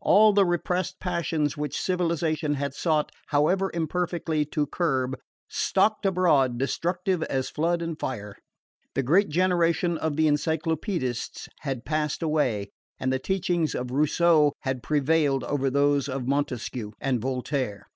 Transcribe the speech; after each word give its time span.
All 0.00 0.32
the 0.32 0.44
repressed 0.46 1.00
passions 1.00 1.56
which 1.56 1.76
civilisation 1.80 2.54
had 2.54 2.74
sought, 2.74 3.10
however 3.30 3.72
imperfectly, 3.74 4.44
to 4.44 4.68
curb, 4.68 5.16
stalked 5.48 6.06
abroad 6.06 6.58
destructive 6.58 7.24
as 7.24 7.50
flood 7.50 7.82
and 7.82 7.98
fire. 7.98 8.36
The 8.94 9.02
great 9.02 9.30
generation 9.30 9.98
of 9.98 10.14
the 10.14 10.28
Encyclopaedists 10.28 11.48
had 11.62 11.84
passed 11.84 12.22
away, 12.22 12.70
and 13.00 13.12
the 13.12 13.18
teachings 13.18 13.74
of 13.74 13.90
Rousseau 13.90 14.52
had 14.60 14.84
prevailed 14.84 15.42
over 15.42 15.68
those 15.68 16.08
of 16.08 16.24
Montesquieu 16.28 16.92
and 17.00 17.20
Voltaire. 17.20 17.88